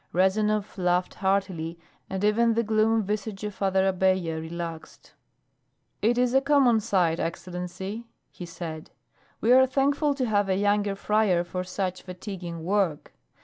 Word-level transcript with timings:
Rezanov 0.13 0.79
laughed 0.79 1.13
heartily 1.13 1.77
and 2.09 2.23
even 2.23 2.55
the 2.55 2.63
glum 2.63 3.03
visage 3.03 3.43
of 3.43 3.53
Father 3.53 3.87
Abella 3.87 4.41
relaxed. 4.41 5.13
"It 6.01 6.17
is 6.17 6.33
a 6.33 6.41
common 6.41 6.79
sight, 6.79 7.19
Excellency," 7.19 8.07
he 8.31 8.47
said. 8.47 8.89
"We 9.41 9.51
are 9.53 9.67
thankful 9.67 10.15
to 10.15 10.25
have 10.25 10.49
a 10.49 10.55
younger 10.57 10.95
friar 10.95 11.43
for 11.43 11.63
such 11.63 12.01
fatiguing 12.01 12.63
work. 12.63 13.13